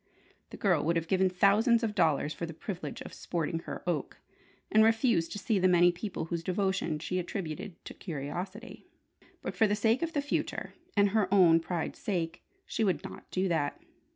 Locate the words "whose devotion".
6.25-6.97